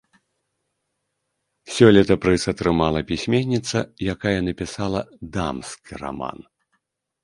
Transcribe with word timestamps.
Сёлета 1.75 2.15
прыз 2.25 2.43
атрымала 2.53 3.05
пісьменніца, 3.13 3.77
якая 4.17 4.35
напісала 4.49 5.01
дамскі 5.39 5.91
раман. 6.05 6.37